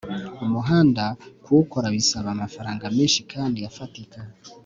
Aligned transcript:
Umuhanda 0.45 1.03
kuwukora 1.43 1.87
bisaba 1.95 2.27
amafaranga 2.35 2.83
menshi 2.97 3.19
kandi 3.31 3.59
afatika 3.69 4.17